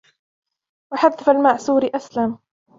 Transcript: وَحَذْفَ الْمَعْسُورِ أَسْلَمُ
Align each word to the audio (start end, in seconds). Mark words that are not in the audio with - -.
وَحَذْفَ 0.93 1.29
الْمَعْسُورِ 1.29 1.83
أَسْلَمُ 1.95 2.39